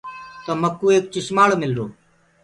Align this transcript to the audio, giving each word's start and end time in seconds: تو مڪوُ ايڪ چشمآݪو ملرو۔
تو 0.43 0.51
مڪوُ 0.61 0.87
ايڪ 0.93 1.03
چشمآݪو 1.13 1.55
ملرو۔ 1.61 1.85